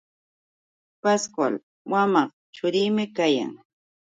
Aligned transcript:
Pascual 1.03 1.53
wamaq 1.91 2.29
churiymi 2.55 3.05
kayan. 3.17 3.51